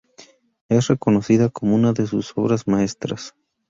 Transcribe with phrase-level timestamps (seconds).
[0.67, 3.35] Es reconocida como una de sus obras maestras.